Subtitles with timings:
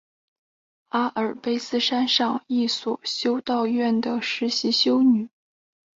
[0.03, 5.29] 玛莉亚是阿尔卑斯山上一所修道院的实习修女。